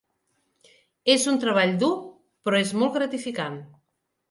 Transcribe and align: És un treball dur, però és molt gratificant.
És 1.15 1.25
un 1.33 1.37
treball 1.43 1.75
dur, 1.85 1.91
però 2.49 2.65
és 2.65 2.75
molt 2.81 2.99
gratificant. 2.99 3.63